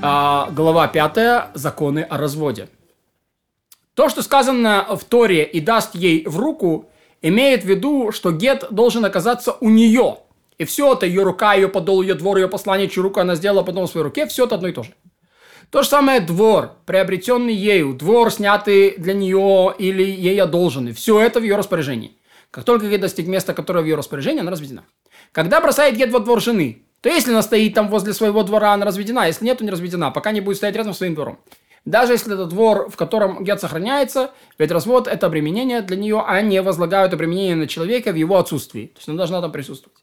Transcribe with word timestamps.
А, 0.00 0.48
глава 0.52 0.86
5. 0.86 1.54
Законы 1.54 2.00
о 2.00 2.18
разводе. 2.18 2.68
То, 3.94 4.08
что 4.08 4.22
сказано 4.22 4.86
в 4.96 5.02
Торе 5.02 5.42
и 5.42 5.60
даст 5.60 5.96
ей 5.96 6.24
в 6.24 6.38
руку, 6.38 6.88
имеет 7.20 7.64
в 7.64 7.66
виду, 7.66 8.12
что 8.12 8.30
гет 8.30 8.66
должен 8.70 9.04
оказаться 9.04 9.56
у 9.60 9.68
нее. 9.68 10.18
И 10.56 10.64
все 10.64 10.92
это, 10.92 11.04
ее 11.04 11.24
рука, 11.24 11.54
ее 11.54 11.66
подол, 11.66 12.02
ее 12.02 12.14
двор, 12.14 12.36
ее 12.36 12.46
послание, 12.46 12.88
чью 12.88 13.02
руку 13.02 13.18
она 13.18 13.34
сделала 13.34 13.64
потом 13.64 13.88
в 13.88 13.90
своей 13.90 14.04
руке, 14.04 14.26
все 14.26 14.44
это 14.44 14.54
одно 14.54 14.68
и 14.68 14.72
то 14.72 14.84
же. 14.84 14.94
То 15.70 15.82
же 15.82 15.88
самое 15.88 16.20
двор, 16.20 16.74
приобретенный 16.86 17.54
ею, 17.54 17.92
двор, 17.92 18.30
снятый 18.30 18.94
для 18.98 19.14
нее 19.14 19.74
или 19.78 20.04
ей 20.04 20.40
одолженный. 20.40 20.92
Все 20.92 21.20
это 21.20 21.40
в 21.40 21.42
ее 21.42 21.56
распоряжении. 21.56 22.16
Как 22.52 22.62
только 22.62 22.88
гет 22.88 23.00
достиг 23.00 23.26
места, 23.26 23.52
которое 23.52 23.80
в 23.80 23.86
ее 23.86 23.96
распоряжении, 23.96 24.42
она 24.42 24.52
разведена. 24.52 24.84
Когда 25.32 25.60
бросает 25.60 25.96
гет 25.96 26.12
во 26.12 26.20
двор 26.20 26.40
жены, 26.40 26.84
то 27.00 27.08
если 27.08 27.30
она 27.30 27.42
стоит 27.42 27.74
там 27.74 27.88
возле 27.88 28.12
своего 28.12 28.42
двора, 28.42 28.72
она 28.72 28.84
разведена. 28.84 29.26
Если 29.26 29.44
нет, 29.44 29.58
то 29.58 29.64
не 29.64 29.70
разведена, 29.70 30.10
пока 30.10 30.32
не 30.32 30.40
будет 30.40 30.56
стоять 30.56 30.76
рядом 30.76 30.94
с 30.94 30.98
своим 30.98 31.14
двором. 31.14 31.38
Даже 31.84 32.12
если 32.12 32.34
это 32.34 32.46
двор, 32.46 32.90
в 32.90 32.96
котором 32.96 33.44
гет 33.44 33.60
сохраняется, 33.60 34.32
ведь 34.58 34.70
развод– 34.70 35.06
это 35.08 35.26
обременение 35.26 35.80
для 35.80 35.96
нее, 35.96 36.22
а 36.26 36.40
не 36.42 36.60
возлагают 36.60 37.14
обременение 37.14 37.56
на 37.56 37.66
человека 37.66 38.12
в 38.12 38.16
его 38.16 38.36
отсутствии. 38.36 38.86
То 38.86 38.98
есть 38.98 39.08
она 39.08 39.16
должна 39.16 39.40
там 39.40 39.52
присутствовать. 39.52 39.98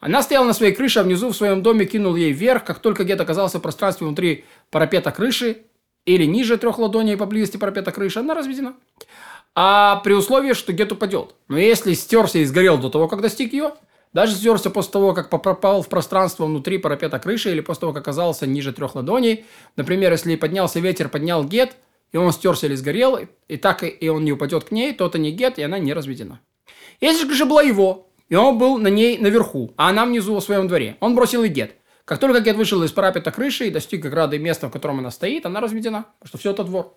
Она 0.00 0.22
стояла 0.22 0.46
на 0.46 0.52
своей 0.52 0.72
крыше, 0.72 1.00
а 1.00 1.02
внизу 1.02 1.30
в 1.30 1.36
своем 1.36 1.62
доме 1.62 1.84
кинул 1.84 2.16
ей 2.16 2.32
вверх, 2.32 2.64
как 2.64 2.78
только 2.78 3.04
гет 3.04 3.20
оказался 3.20 3.58
в 3.58 3.62
пространстве 3.62 4.06
внутри 4.06 4.44
парапета 4.70 5.10
крыши 5.10 5.58
или 6.06 6.24
ниже 6.24 6.56
трех 6.56 6.78
ладоней 6.78 7.16
поблизости 7.16 7.56
парапета 7.56 7.92
крыши, 7.92 8.20
она 8.20 8.34
разведена. 8.34 8.74
А 9.54 9.96
при 10.04 10.14
условии, 10.14 10.52
что 10.52 10.72
гет 10.72 10.92
упадет. 10.92 11.34
Но 11.48 11.58
если 11.58 11.92
стерся 11.94 12.38
и 12.38 12.44
сгорел 12.44 12.78
до 12.78 12.90
того, 12.90 13.08
как 13.08 13.20
достиг 13.20 13.52
ее, 13.52 13.72
даже 14.12 14.34
стерся 14.34 14.70
после 14.70 14.92
того, 14.92 15.14
как 15.14 15.30
попал 15.30 15.82
в 15.82 15.88
пространство 15.88 16.46
внутри 16.46 16.78
парапета 16.78 17.18
крыши 17.18 17.50
или 17.50 17.60
после 17.60 17.80
того, 17.80 17.92
как 17.92 18.02
оказался 18.02 18.46
ниже 18.46 18.72
трех 18.72 18.94
ладоней. 18.94 19.44
Например, 19.76 20.12
если 20.12 20.36
поднялся 20.36 20.80
ветер, 20.80 21.08
поднял 21.08 21.44
гет, 21.44 21.76
и 22.12 22.16
он 22.16 22.32
стерся 22.32 22.66
или 22.66 22.74
сгорел, 22.74 23.18
и 23.48 23.56
так 23.56 23.82
и 23.82 24.08
он 24.08 24.24
не 24.24 24.32
упадет 24.32 24.64
к 24.64 24.70
ней, 24.70 24.92
то 24.92 25.06
это 25.06 25.18
не 25.18 25.30
гет, 25.30 25.58
и 25.58 25.62
она 25.62 25.78
не 25.78 25.92
разведена. 25.92 26.40
Если 27.00 27.30
же 27.32 27.44
была 27.44 27.62
его, 27.62 28.08
и 28.28 28.34
он 28.34 28.58
был 28.58 28.78
на 28.78 28.88
ней 28.88 29.18
наверху, 29.18 29.72
а 29.76 29.90
она 29.90 30.04
внизу 30.04 30.34
в 30.34 30.42
своем 30.42 30.68
дворе, 30.68 30.96
он 31.00 31.14
бросил 31.14 31.42
и 31.44 31.48
гет. 31.48 31.74
Как 32.04 32.18
только 32.18 32.40
гет 32.40 32.56
вышел 32.56 32.82
из 32.82 32.90
парапета 32.90 33.30
крыши 33.30 33.66
и 33.66 33.70
достиг 33.70 34.04
ограды 34.06 34.38
места, 34.38 34.68
в 34.68 34.72
котором 34.72 35.00
она 35.00 35.10
стоит, 35.10 35.44
она 35.44 35.60
разведена, 35.60 36.06
потому 36.18 36.28
что 36.28 36.38
все 36.38 36.50
это 36.52 36.64
двор. 36.64 36.94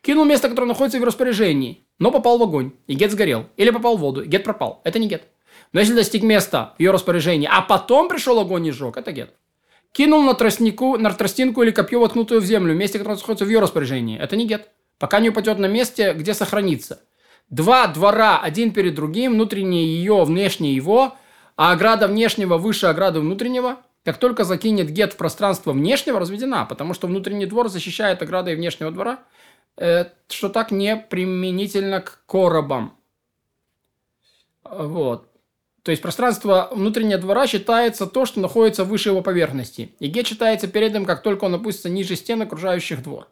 Кинул 0.00 0.24
место, 0.24 0.48
которое 0.48 0.68
находится 0.68 1.00
в 1.00 1.04
распоряжении, 1.04 1.86
но 1.98 2.10
попал 2.10 2.38
в 2.38 2.42
огонь, 2.42 2.72
и 2.86 2.94
гет 2.94 3.10
сгорел. 3.10 3.46
Или 3.56 3.70
попал 3.70 3.96
в 3.96 4.00
воду, 4.00 4.22
и 4.22 4.28
гет 4.28 4.44
пропал. 4.44 4.80
Это 4.84 4.98
не 4.98 5.08
гет. 5.08 5.24
Но 5.72 5.80
если 5.80 5.94
достиг 5.94 6.22
места 6.22 6.74
в 6.76 6.80
ее 6.80 6.90
распоряжении, 6.90 7.48
а 7.50 7.62
потом 7.62 8.08
пришел 8.08 8.38
огонь 8.38 8.66
и 8.66 8.70
сжег, 8.70 8.96
это 8.96 9.12
гет. 9.12 9.34
Кинул 9.92 10.22
на, 10.22 10.34
тростнику, 10.34 10.98
на 10.98 11.10
тростинку 11.12 11.62
или 11.62 11.70
копье, 11.70 12.00
воткнутую 12.00 12.40
в 12.40 12.44
землю, 12.44 12.74
в 12.74 12.76
месте, 12.76 12.98
которое 12.98 13.16
находится 13.16 13.44
в 13.44 13.48
ее 13.48 13.60
распоряжении. 13.60 14.18
Это 14.18 14.34
не 14.36 14.46
гет. 14.46 14.70
Пока 14.98 15.20
не 15.20 15.30
упадет 15.30 15.58
на 15.58 15.66
месте, 15.66 16.12
где 16.14 16.34
сохранится. 16.34 17.00
Два 17.50 17.86
двора, 17.86 18.40
один 18.40 18.72
перед 18.72 18.94
другим, 18.94 19.34
внутреннее 19.34 19.86
ее, 19.86 20.24
внешнее 20.24 20.74
его, 20.74 21.16
а 21.56 21.72
ограда 21.72 22.08
внешнего 22.08 22.58
выше 22.58 22.86
ограды 22.86 23.20
внутреннего. 23.20 23.78
Как 24.04 24.18
только 24.18 24.44
закинет 24.44 24.90
гет 24.90 25.12
в 25.12 25.16
пространство 25.16 25.72
внешнего, 25.72 26.20
разведена, 26.20 26.66
потому 26.66 26.94
что 26.94 27.06
внутренний 27.06 27.46
двор 27.46 27.68
защищает 27.68 28.22
оградой 28.22 28.56
внешнего 28.56 28.90
двора, 28.90 29.20
э, 29.76 30.06
что 30.28 30.48
так 30.48 30.70
не 30.70 30.96
применительно 30.96 32.00
к 32.00 32.24
коробам. 32.26 32.96
Вот. 34.64 35.28
То 35.84 35.90
есть 35.90 36.00
пространство 36.00 36.70
внутреннего 36.72 37.20
двора 37.20 37.46
считается 37.46 38.06
то, 38.06 38.24
что 38.24 38.40
находится 38.40 38.84
выше 38.84 39.10
его 39.10 39.20
поверхности. 39.20 39.94
И 39.98 40.06
гет 40.06 40.26
считается 40.26 40.66
передом, 40.66 41.04
как 41.04 41.22
только 41.22 41.44
он 41.44 41.54
опустится 41.54 41.90
ниже 41.90 42.16
стен, 42.16 42.40
окружающих 42.40 43.02
двор. 43.02 43.28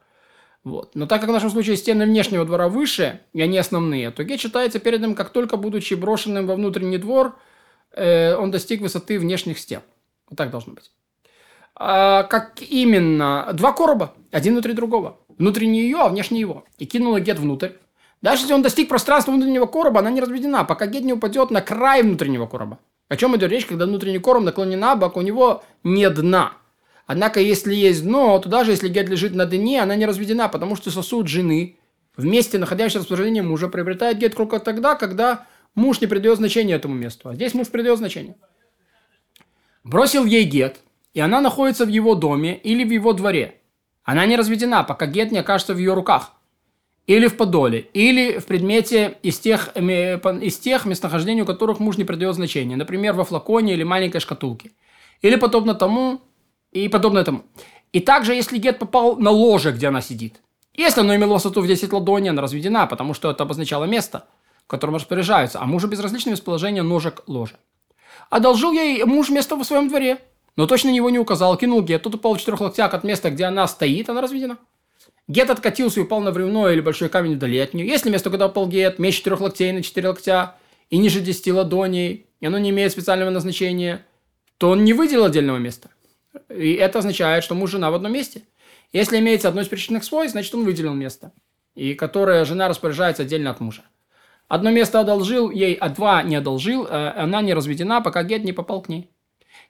Вот. 0.62 0.94
Но 0.94 1.06
так 1.06 1.22
как 1.22 1.30
в 1.30 1.32
нашем 1.32 1.48
случае 1.48 1.78
стены 1.78 2.04
внешнего 2.04 2.44
двора 2.44 2.68
выше, 2.68 3.20
и 3.32 3.40
они 3.40 3.56
основные, 3.56 4.10
то 4.10 4.22
гет 4.22 4.38
считается 4.38 4.80
передом, 4.80 5.14
как 5.14 5.30
только, 5.30 5.56
будучи 5.56 5.94
брошенным 5.94 6.46
во 6.46 6.54
внутренний 6.54 6.98
двор, 6.98 7.38
э, 7.92 8.34
он 8.34 8.50
достиг 8.50 8.82
высоты 8.82 9.18
внешних 9.18 9.58
стен. 9.58 9.80
Вот 10.28 10.36
так 10.36 10.50
должно 10.50 10.74
быть. 10.74 10.90
А, 11.74 12.24
как 12.24 12.60
именно? 12.60 13.48
Два 13.54 13.72
короба, 13.72 14.12
один 14.30 14.52
внутри 14.52 14.74
другого. 14.74 15.18
Внутренний 15.38 15.80
ее, 15.80 16.00
а 16.00 16.10
внешний 16.10 16.40
его. 16.40 16.64
И 16.76 16.84
кинула 16.84 17.18
гет 17.18 17.38
внутрь. 17.38 17.70
Даже 18.22 18.42
если 18.42 18.54
он 18.54 18.62
достиг 18.62 18.88
пространства 18.88 19.32
внутреннего 19.32 19.66
короба, 19.66 19.98
она 19.98 20.10
не 20.10 20.20
разведена, 20.20 20.64
пока 20.64 20.86
гет 20.86 21.02
не 21.02 21.12
упадет 21.12 21.50
на 21.50 21.60
край 21.60 22.02
внутреннего 22.02 22.46
короба. 22.46 22.78
О 23.08 23.16
чем 23.16 23.36
идет 23.36 23.50
речь, 23.50 23.66
когда 23.66 23.84
внутренний 23.84 24.20
короб 24.20 24.44
наклонен 24.44 24.78
на 24.78 24.94
бок, 24.94 25.16
у 25.16 25.20
него 25.22 25.64
не 25.82 26.08
дна. 26.08 26.52
Однако, 27.06 27.40
если 27.40 27.74
есть 27.74 28.04
дно, 28.04 28.38
то 28.38 28.48
даже 28.48 28.70
если 28.70 28.88
гет 28.88 29.08
лежит 29.08 29.34
на 29.34 29.44
дне, 29.44 29.82
она 29.82 29.96
не 29.96 30.06
разведена, 30.06 30.48
потому 30.48 30.76
что 30.76 30.92
сосуд 30.92 31.26
жены 31.26 31.78
вместе, 32.16 32.58
находящийся 32.58 33.00
в 33.00 33.02
расположении 33.02 33.40
мужа, 33.40 33.68
приобретает 33.68 34.18
гет 34.18 34.36
только 34.36 34.60
тогда, 34.60 34.94
когда 34.94 35.46
муж 35.74 36.00
не 36.00 36.06
придает 36.06 36.38
значения 36.38 36.74
этому 36.74 36.94
месту. 36.94 37.28
А 37.28 37.34
здесь 37.34 37.54
муж 37.54 37.68
придает 37.68 37.98
значение. 37.98 38.36
Бросил 39.82 40.24
ей 40.24 40.44
гет, 40.44 40.78
и 41.12 41.18
она 41.18 41.40
находится 41.40 41.84
в 41.84 41.88
его 41.88 42.14
доме 42.14 42.56
или 42.56 42.84
в 42.84 42.92
его 42.92 43.14
дворе. 43.14 43.56
Она 44.04 44.26
не 44.26 44.36
разведена, 44.36 44.84
пока 44.84 45.06
гет 45.06 45.32
не 45.32 45.38
окажется 45.38 45.74
в 45.74 45.78
ее 45.78 45.92
руках 45.92 46.32
или 47.06 47.26
в 47.26 47.36
подоле, 47.36 47.88
или 47.92 48.38
в 48.38 48.46
предмете 48.46 49.18
из 49.22 49.38
тех, 49.38 49.76
из 49.76 50.58
тех 50.58 50.84
местонахождений, 50.84 51.42
у 51.42 51.46
которых 51.46 51.80
муж 51.80 51.96
не 51.96 52.04
придает 52.04 52.34
значения, 52.34 52.76
например, 52.76 53.14
во 53.14 53.24
флаконе 53.24 53.74
или 53.74 53.82
маленькой 53.82 54.20
шкатулке, 54.20 54.70
или 55.20 55.36
подобно 55.36 55.74
тому, 55.74 56.20
и 56.70 56.88
подобное 56.88 57.24
тому. 57.24 57.42
И 57.92 58.00
также, 58.00 58.34
если 58.34 58.58
гет 58.58 58.78
попал 58.78 59.16
на 59.16 59.30
ложе, 59.30 59.72
где 59.72 59.88
она 59.88 60.00
сидит, 60.00 60.40
если 60.74 61.00
оно 61.00 61.14
имело 61.14 61.34
высоту 61.34 61.60
в 61.60 61.66
10 61.66 61.92
ладоней, 61.92 62.30
она 62.30 62.40
разведена, 62.40 62.86
потому 62.86 63.12
что 63.14 63.30
это 63.30 63.42
обозначало 63.42 63.84
место, 63.84 64.26
в 64.64 64.68
котором 64.68 64.94
распоряжаются, 64.94 65.60
а 65.60 65.66
мужу 65.66 65.88
безразлично 65.88 66.32
расположение 66.32 66.82
ножек 66.82 67.24
ложа. 67.26 67.56
Одолжил 68.30 68.72
ей 68.72 69.04
муж 69.04 69.28
место 69.28 69.56
в 69.56 69.64
своем 69.64 69.88
дворе, 69.88 70.18
но 70.56 70.66
точно 70.66 70.88
него 70.88 71.10
не 71.10 71.18
указал, 71.18 71.56
кинул 71.58 71.82
гет, 71.82 72.02
тот 72.02 72.14
упал 72.14 72.34
в 72.34 72.38
четырех 72.38 72.60
локтях 72.60 72.94
от 72.94 73.04
места, 73.04 73.30
где 73.30 73.44
она 73.44 73.66
стоит, 73.66 74.08
она 74.08 74.22
разведена. 74.22 74.56
Гет 75.28 75.50
откатился 75.50 76.00
и 76.00 76.02
упал 76.02 76.20
на 76.20 76.32
бревно 76.32 76.68
или 76.70 76.80
большой 76.80 77.08
камень 77.08 77.36
вдали 77.36 77.58
от 77.58 77.74
нее. 77.74 77.86
Если 77.86 78.10
место, 78.10 78.30
куда 78.30 78.46
упал 78.46 78.66
гет, 78.68 78.98
меньше 78.98 79.18
четырех 79.18 79.40
локтей 79.40 79.72
на 79.72 79.82
четыре 79.82 80.08
локтя 80.08 80.56
и 80.90 80.98
ниже 80.98 81.20
десяти 81.20 81.52
ладоней, 81.52 82.26
и 82.40 82.46
оно 82.46 82.58
не 82.58 82.70
имеет 82.70 82.92
специального 82.92 83.30
назначения, 83.30 84.04
то 84.58 84.70
он 84.70 84.84
не 84.84 84.92
выделил 84.92 85.24
отдельного 85.24 85.58
места. 85.58 85.90
И 86.48 86.72
это 86.74 86.98
означает, 86.98 87.44
что 87.44 87.54
муж 87.54 87.70
и 87.70 87.72
жена 87.72 87.90
в 87.90 87.94
одном 87.94 88.12
месте. 88.12 88.42
Если 88.92 89.18
имеется 89.18 89.48
одно 89.48 89.62
из 89.62 89.68
причинных 89.68 90.04
свойств, 90.04 90.32
значит 90.32 90.54
он 90.54 90.64
выделил 90.64 90.92
место, 90.92 91.32
и 91.74 91.94
которое 91.94 92.44
жена 92.44 92.68
распоряжается 92.68 93.22
отдельно 93.22 93.50
от 93.50 93.60
мужа. 93.60 93.82
Одно 94.48 94.70
место 94.70 95.00
одолжил 95.00 95.50
ей, 95.50 95.74
а 95.74 95.88
два 95.88 96.22
не 96.22 96.36
одолжил, 96.36 96.86
э, 96.86 97.12
она 97.16 97.40
не 97.40 97.54
разведена, 97.54 98.02
пока 98.02 98.22
гет 98.22 98.44
не 98.44 98.52
попал 98.52 98.82
к 98.82 98.88
ней. 98.88 99.08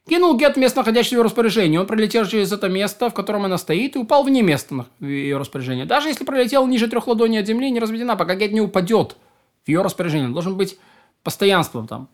Кинул 0.09 0.37
Гет 0.37 0.57
место, 0.57 0.81
находящееся 0.81 1.17
в 1.17 1.19
ее 1.19 1.25
распоряжении. 1.25 1.79
Он 1.79 1.87
пролетел 1.87 2.27
через 2.27 2.51
это 2.51 2.69
место, 2.69 3.09
в 3.09 3.15
котором 3.15 3.45
она 3.45 3.57
стоит, 3.57 3.95
и 3.95 3.99
упал 3.99 4.25
вне 4.25 4.43
места 4.43 4.87
в 4.99 5.05
ее 5.05 5.37
распоряжении. 5.37 5.85
Даже 5.85 6.09
если 6.09 6.25
пролетел 6.25 6.67
ниже 6.67 6.89
трех 6.89 7.07
ладоней 7.07 7.41
от 7.41 7.47
земли, 7.47 7.71
не 7.71 7.79
разведена, 7.79 8.17
пока 8.17 8.35
Гет 8.35 8.53
не 8.53 8.61
упадет 8.61 9.17
в 9.65 9.69
ее 9.69 9.83
распоряжение. 9.83 10.29
Должен 10.29 10.57
быть 10.57 10.77
постоянством 11.23 11.87
там. 11.87 12.09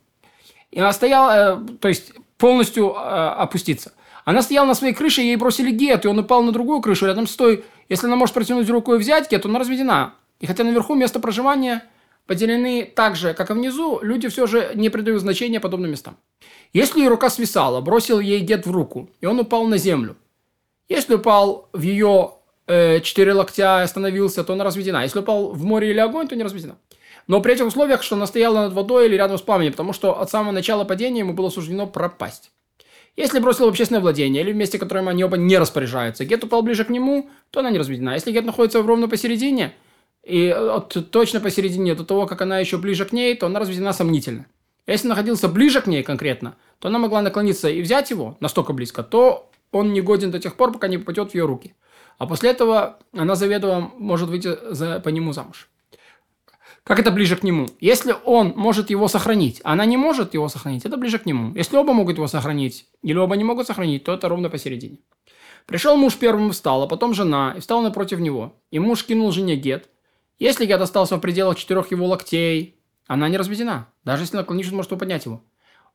И 0.70 0.78
она 0.78 0.92
стояла, 0.92 1.56
э, 1.56 1.78
то 1.80 1.88
есть 1.88 2.12
полностью 2.36 2.90
э, 2.90 2.98
опуститься. 2.98 3.92
Она 4.26 4.42
стояла 4.42 4.66
на 4.66 4.74
своей 4.74 4.92
крыше, 4.92 5.22
ей 5.22 5.36
бросили 5.36 5.70
Гет, 5.70 6.04
и 6.04 6.08
он 6.08 6.18
упал 6.18 6.42
на 6.42 6.52
другую 6.52 6.82
крышу 6.82 7.06
рядом 7.06 7.26
с 7.26 7.34
той. 7.34 7.64
Если 7.88 8.06
она 8.06 8.16
может 8.16 8.34
протянуть 8.34 8.68
руку 8.68 8.94
и 8.94 8.98
взять 8.98 9.30
Гет, 9.30 9.42
то 9.42 9.48
она 9.48 9.58
разведена. 9.58 10.12
И 10.40 10.46
хотя 10.46 10.62
наверху 10.62 10.94
место 10.94 11.20
проживания 11.20 11.82
поделены 12.26 12.84
так 12.84 13.16
же, 13.16 13.32
как 13.32 13.48
и 13.48 13.54
внизу, 13.54 14.00
люди 14.02 14.28
все 14.28 14.46
же 14.46 14.72
не 14.74 14.90
придают 14.90 15.22
значения 15.22 15.58
подобным 15.58 15.90
местам. 15.90 16.18
Если 16.72 17.00
ее 17.00 17.08
рука 17.08 17.30
свисала, 17.30 17.80
бросил 17.80 18.20
ей 18.20 18.40
дед 18.40 18.66
в 18.66 18.70
руку, 18.70 19.08
и 19.20 19.26
он 19.26 19.38
упал 19.40 19.66
на 19.66 19.78
землю. 19.78 20.16
Если 20.88 21.14
упал 21.14 21.68
в 21.72 21.82
ее 21.82 22.32
э, 22.66 23.00
четыре 23.00 23.32
локтя 23.32 23.80
и 23.80 23.84
остановился, 23.84 24.44
то 24.44 24.52
она 24.52 24.64
разведена. 24.64 25.02
Если 25.02 25.18
упал 25.18 25.50
в 25.50 25.64
море 25.64 25.90
или 25.90 25.98
огонь, 25.98 26.28
то 26.28 26.36
не 26.36 26.42
разведена. 26.42 26.76
Но 27.26 27.40
при 27.40 27.54
этих 27.54 27.66
условиях, 27.66 28.02
что 28.02 28.16
она 28.16 28.26
стояла 28.26 28.64
над 28.64 28.72
водой 28.72 29.06
или 29.06 29.16
рядом 29.16 29.36
с 29.36 29.42
пламенем, 29.42 29.72
потому 29.72 29.92
что 29.92 30.18
от 30.18 30.30
самого 30.30 30.52
начала 30.52 30.84
падения 30.84 31.20
ему 31.20 31.34
было 31.34 31.50
суждено 31.50 31.86
пропасть. 31.86 32.50
Если 33.16 33.40
бросил 33.40 33.66
в 33.66 33.68
общественное 33.68 34.00
владение 34.00 34.42
или 34.42 34.52
в 34.52 34.56
месте, 34.56 34.78
которым 34.78 35.08
они 35.08 35.24
оба 35.24 35.36
не 35.36 35.58
распоряжаются, 35.58 36.24
гет 36.24 36.44
упал 36.44 36.62
ближе 36.62 36.84
к 36.84 36.88
нему, 36.88 37.28
то 37.50 37.60
она 37.60 37.70
не 37.70 37.78
разведена. 37.78 38.10
Если 38.14 38.32
гет 38.32 38.44
находится 38.44 38.80
ровно 38.80 39.08
посередине, 39.08 39.74
и 40.22 40.48
от, 40.48 41.10
точно 41.10 41.40
посередине 41.40 41.94
до 41.94 42.04
того, 42.04 42.26
как 42.26 42.40
она 42.42 42.60
еще 42.60 42.78
ближе 42.78 43.04
к 43.04 43.12
ней, 43.12 43.34
то 43.34 43.46
она 43.46 43.60
разведена 43.60 43.92
сомнительно. 43.92 44.46
Если 44.88 45.06
находился 45.06 45.48
ближе 45.48 45.82
к 45.82 45.86
ней 45.86 46.02
конкретно, 46.02 46.56
то 46.78 46.88
она 46.88 46.98
могла 46.98 47.20
наклониться 47.20 47.68
и 47.68 47.82
взять 47.82 48.10
его 48.10 48.38
настолько 48.40 48.72
близко, 48.72 49.02
то 49.02 49.50
он 49.70 49.92
не 49.92 50.00
годен 50.00 50.30
до 50.30 50.40
тех 50.40 50.56
пор, 50.56 50.72
пока 50.72 50.88
не 50.88 50.96
попадет 50.96 51.30
в 51.30 51.34
ее 51.34 51.44
руки. 51.44 51.74
А 52.16 52.26
после 52.26 52.50
этого 52.50 52.98
она 53.12 53.34
заведомо 53.34 53.92
может 53.98 54.30
выйти 54.30 54.56
за, 54.70 54.98
по 55.00 55.10
нему 55.10 55.34
замуж. 55.34 55.68
Как 56.84 56.98
это 56.98 57.10
ближе 57.10 57.36
к 57.36 57.42
нему? 57.42 57.68
Если 57.80 58.14
он 58.24 58.54
может 58.56 58.88
его 58.88 59.08
сохранить, 59.08 59.60
а 59.62 59.74
она 59.74 59.84
не 59.84 59.98
может 59.98 60.32
его 60.32 60.48
сохранить, 60.48 60.86
это 60.86 60.96
ближе 60.96 61.18
к 61.18 61.26
нему. 61.26 61.54
Если 61.54 61.76
оба 61.76 61.92
могут 61.92 62.16
его 62.16 62.26
сохранить, 62.26 62.86
или 63.02 63.18
оба 63.18 63.36
не 63.36 63.44
могут 63.44 63.66
сохранить, 63.66 64.04
то 64.04 64.14
это 64.14 64.26
ровно 64.30 64.48
посередине. 64.48 65.00
Пришел 65.66 65.98
муж 65.98 66.16
первым 66.16 66.52
встал, 66.52 66.84
а 66.84 66.86
потом 66.86 67.12
жена, 67.12 67.52
и 67.54 67.60
встал 67.60 67.82
напротив 67.82 68.20
него. 68.20 68.54
И 68.70 68.78
муж 68.78 69.04
кинул 69.04 69.32
жене 69.32 69.54
гет. 69.54 69.90
Если 70.38 70.64
гет 70.64 70.80
остался 70.80 71.16
в 71.16 71.20
пределах 71.20 71.58
четырех 71.58 71.90
его 71.90 72.06
локтей, 72.06 72.77
она 73.08 73.28
не 73.28 73.36
разведена, 73.36 73.88
даже 74.04 74.22
если 74.22 74.36
наклонившись 74.36 74.72
может 74.72 74.90
поднять 74.96 75.24
его. 75.24 75.42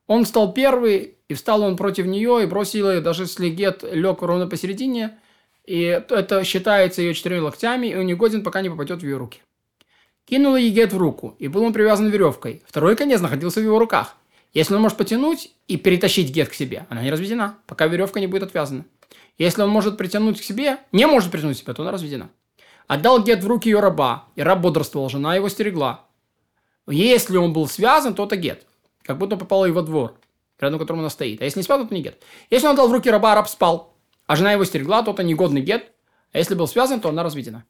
Он 0.06 0.24
встал 0.24 0.52
первый, 0.52 1.16
и 1.28 1.34
встал 1.34 1.62
он 1.62 1.78
против 1.78 2.04
нее, 2.04 2.42
и 2.42 2.46
бросил 2.46 2.90
ее, 2.90 3.00
даже 3.00 3.22
если 3.22 3.48
гет 3.48 3.82
лег 3.90 4.20
ровно 4.20 4.46
посередине, 4.46 5.18
и 5.64 5.80
это 5.80 6.44
считается 6.44 7.00
ее 7.00 7.14
четырьмя 7.14 7.44
локтями, 7.44 7.86
и 7.86 7.96
он 7.96 8.04
не 8.04 8.14
годен, 8.14 8.42
пока 8.42 8.60
не 8.60 8.68
попадет 8.68 9.00
в 9.00 9.04
ее 9.04 9.16
руки. 9.16 9.40
Кинула 10.26 10.56
ей 10.56 10.70
гет 10.70 10.92
в 10.92 10.98
руку, 10.98 11.36
и 11.38 11.48
был 11.48 11.62
он 11.62 11.72
привязан 11.72 12.08
веревкой. 12.08 12.62
Второй 12.66 12.96
конец 12.96 13.20
находился 13.20 13.60
в 13.60 13.64
его 13.64 13.78
руках. 13.78 14.16
Если 14.52 14.74
он 14.74 14.82
может 14.82 14.98
потянуть 14.98 15.52
и 15.68 15.76
перетащить 15.76 16.30
гет 16.30 16.48
к 16.48 16.54
себе, 16.54 16.86
она 16.90 17.02
не 17.02 17.10
разведена, 17.10 17.58
пока 17.66 17.86
веревка 17.86 18.20
не 18.20 18.26
будет 18.26 18.42
отвязана. 18.42 18.84
Если 19.38 19.62
он 19.62 19.70
может 19.70 19.96
притянуть 19.96 20.40
к 20.40 20.44
себе, 20.44 20.78
не 20.92 21.06
может 21.06 21.30
притянуть 21.30 21.58
к 21.58 21.60
себе, 21.60 21.74
то 21.74 21.82
она 21.82 21.92
разведена. 21.92 22.30
Отдал 22.86 23.22
гет 23.22 23.42
в 23.42 23.46
руки 23.46 23.68
ее 23.68 23.80
раба, 23.80 24.26
и 24.36 24.42
раб 24.42 24.60
бодрствовал, 24.60 25.08
жена 25.08 25.34
его 25.34 25.48
стерегла. 25.48 26.06
Если 26.86 27.36
он 27.36 27.52
был 27.52 27.66
связан, 27.66 28.14
то 28.14 28.24
это 28.24 28.36
гет. 28.36 28.66
Как 29.02 29.18
будто 29.18 29.36
попал 29.36 29.66
его 29.66 29.82
двор, 29.82 30.18
рядом 30.58 30.78
которым 30.78 31.00
она 31.00 31.10
стоит. 31.10 31.40
А 31.40 31.44
если 31.44 31.60
не 31.60 31.64
связан, 31.64 31.88
то 31.88 31.94
не 31.94 32.02
гет. 32.02 32.22
Если 32.50 32.66
он 32.66 32.74
отдал 32.74 32.88
в 32.88 32.92
руки 32.92 33.10
раба, 33.10 33.34
раб 33.34 33.48
спал, 33.48 33.94
а 34.26 34.36
жена 34.36 34.52
его 34.52 34.64
стерегла, 34.64 35.02
то 35.02 35.12
это 35.12 35.22
негодный 35.22 35.60
гет. 35.60 35.92
А 36.32 36.38
если 36.38 36.54
был 36.54 36.66
связан, 36.66 37.00
то 37.00 37.08
она 37.08 37.22
разведена. 37.22 37.64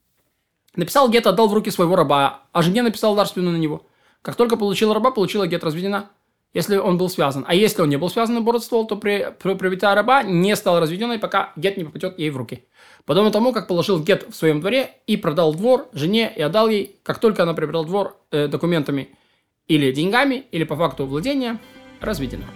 Написал 0.76 1.08
гет, 1.08 1.26
отдал 1.26 1.48
в 1.48 1.54
руки 1.54 1.70
своего 1.70 1.94
раба, 1.96 2.42
а 2.52 2.62
жене 2.62 2.82
написал 2.82 3.14
дарственную 3.14 3.52
на 3.52 3.60
него. 3.60 3.86
Как 4.22 4.36
только 4.36 4.56
получил 4.56 4.92
раба, 4.92 5.10
получила 5.10 5.46
гет 5.46 5.62
разведена 5.62 6.10
если 6.54 6.76
он 6.76 6.96
был 6.96 7.10
связан. 7.10 7.44
А 7.46 7.54
если 7.54 7.82
он 7.82 7.90
не 7.90 7.96
был 7.96 8.08
связан 8.08 8.38
и 8.38 8.40
бородствовал, 8.40 8.86
то 8.86 8.96
при, 8.96 9.34
при 9.38 9.84
раба 9.84 10.22
не 10.22 10.56
стал 10.56 10.80
разведенной, 10.80 11.18
пока 11.18 11.52
гет 11.56 11.76
не 11.76 11.84
попадет 11.84 12.18
ей 12.18 12.30
в 12.30 12.36
руки. 12.36 12.64
Подобно 13.04 13.30
тому, 13.30 13.52
как 13.52 13.68
положил 13.68 14.00
гет 14.00 14.26
в 14.28 14.34
своем 14.34 14.60
дворе 14.60 14.92
и 15.06 15.16
продал 15.16 15.52
двор 15.52 15.88
жене 15.92 16.32
и 16.34 16.40
отдал 16.40 16.68
ей, 16.68 16.96
как 17.02 17.18
только 17.18 17.42
она 17.42 17.52
приобрела 17.52 17.84
двор 17.84 18.16
э, 18.30 18.48
документами 18.48 19.10
или 19.66 19.92
деньгами, 19.92 20.44
или 20.52 20.64
по 20.64 20.76
факту 20.76 21.06
владения, 21.06 21.58
разведена. 22.00 22.46